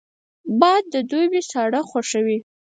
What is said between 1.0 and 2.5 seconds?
دوبي ساړه خوښوي